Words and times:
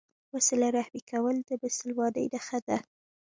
وسیله 0.35 0.67
رحمي 0.77 1.01
کول 1.11 1.35
د 1.47 1.49
مسلمانۍ 1.63 2.25
نښه 2.33 2.59
ده. 2.67 2.77